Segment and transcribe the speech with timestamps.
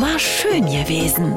[0.00, 1.36] War schön gewesen.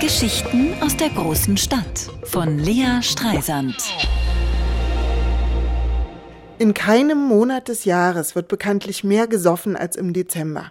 [0.00, 3.74] Geschichten aus der großen Stadt von Lea Streisand.
[6.60, 10.70] In keinem Monat des Jahres wird bekanntlich mehr gesoffen als im Dezember.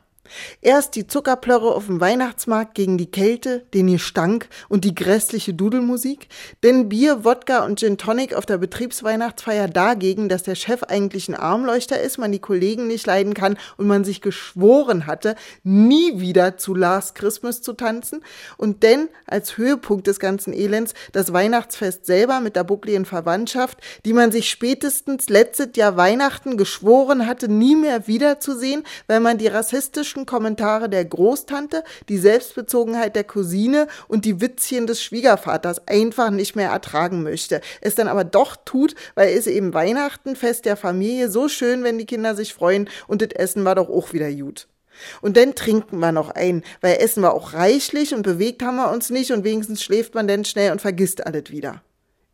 [0.62, 6.28] Erst die Zuckerplörre auf dem Weihnachtsmarkt gegen die Kälte, den Gestank und die grässliche Dudelmusik,
[6.64, 11.36] denn Bier, Wodka und Gin Tonic auf der Betriebsweihnachtsfeier dagegen, dass der Chef eigentlich ein
[11.36, 16.58] Armleuchter ist, man die Kollegen nicht leiden kann und man sich geschworen hatte, nie wieder
[16.58, 18.24] zu Last Christmas zu tanzen.
[18.58, 24.14] Und denn als Höhepunkt des ganzen Elends das Weihnachtsfest selber mit der buckligen Verwandtschaft, die
[24.14, 30.21] man sich spätestens letztes Jahr Weihnachten geschworen hatte, nie mehr wiederzusehen, weil man die rassistischen
[30.22, 36.56] kritischen Kommentare der Großtante, die Selbstbezogenheit der Cousine und die Witzchen des Schwiegervaters einfach nicht
[36.56, 37.62] mehr ertragen möchte.
[37.82, 41.98] Es dann aber doch tut, weil es eben Weihnachten, Fest der Familie, so schön, wenn
[41.98, 44.68] die Kinder sich freuen und das Essen war doch auch wieder gut.
[45.22, 48.92] Und dann trinken wir noch ein, weil Essen war auch reichlich und bewegt haben wir
[48.92, 51.82] uns nicht und wenigstens schläft man dann schnell und vergisst alles wieder.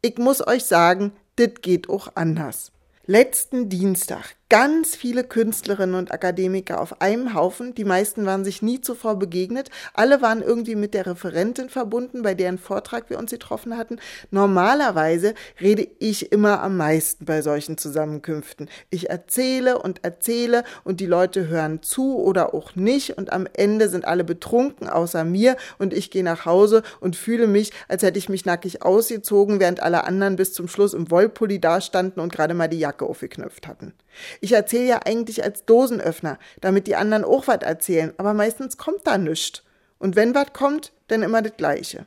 [0.02, 2.72] Ich muss euch sagen, dit geht auch anders.
[3.06, 7.76] Letzten Dienstag ganz viele Künstlerinnen und Akademiker auf einem Haufen.
[7.76, 9.70] Die meisten waren sich nie zuvor begegnet.
[9.94, 13.98] Alle waren irgendwie mit der Referentin verbunden, bei deren Vortrag wir uns getroffen hatten.
[14.32, 18.70] Normalerweise rede ich immer am meisten bei solchen Zusammenkünften.
[18.90, 23.90] Ich erzähle und erzähle und die Leute hören zu oder auch nicht und am Ende
[23.90, 28.20] sind alle betrunken außer mir und ich gehe nach Hause und fühle mich, als hätte
[28.20, 32.54] ich mich nackig ausgezogen, während alle anderen bis zum Schluss im Wollpulli dastanden und gerade
[32.54, 33.94] mal die Jacke aufgeknöpft hatten.
[34.42, 39.06] Ich erzähle ja eigentlich als Dosenöffner, damit die anderen auch was erzählen, aber meistens kommt
[39.06, 39.64] da nichts.
[40.00, 42.06] Und wenn was kommt, dann immer das Gleiche.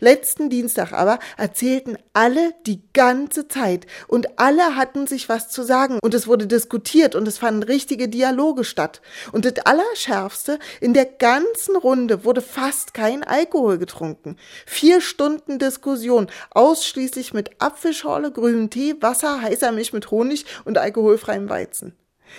[0.00, 5.98] Letzten Dienstag aber erzählten alle die ganze Zeit und alle hatten sich was zu sagen
[6.02, 9.00] und es wurde diskutiert und es fanden richtige Dialoge statt.
[9.32, 14.36] Und das Allerschärfste, in der ganzen Runde wurde fast kein Alkohol getrunken.
[14.66, 21.48] Vier Stunden Diskussion, ausschließlich mit Apfelschorle, grünem Tee, Wasser, heißer Milch mit Honig und alkoholfreiem
[21.48, 21.94] Weizen.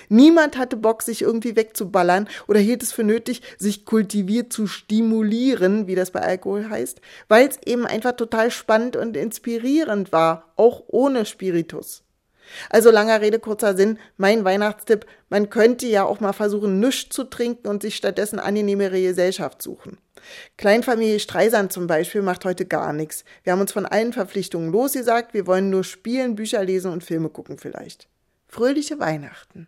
[0.09, 5.87] Niemand hatte Bock, sich irgendwie wegzuballern oder hielt es für nötig, sich kultiviert zu stimulieren,
[5.87, 10.83] wie das bei Alkohol heißt, weil es eben einfach total spannend und inspirierend war, auch
[10.87, 12.03] ohne Spiritus.
[12.69, 17.25] Also langer Rede, kurzer Sinn, mein Weihnachtstipp, man könnte ja auch mal versuchen, nichts zu
[17.25, 19.97] trinken und sich stattdessen angenehmere Gesellschaft suchen.
[20.57, 23.23] Kleinfamilie Streisand zum Beispiel macht heute gar nichts.
[23.43, 27.29] Wir haben uns von allen Verpflichtungen losgesagt, wir wollen nur spielen, Bücher lesen und Filme
[27.29, 28.07] gucken vielleicht.
[28.47, 29.67] Fröhliche Weihnachten